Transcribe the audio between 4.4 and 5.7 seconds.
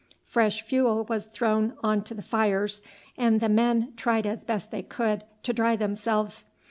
best they could to